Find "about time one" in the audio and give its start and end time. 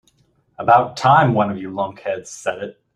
0.57-1.51